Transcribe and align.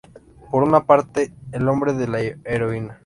Por 0.49 0.63
una 0.63 0.87
parte, 0.87 1.31
el 1.51 1.63
nombre 1.63 1.93
de 1.93 2.07
la 2.07 2.21
heroína. 2.21 2.99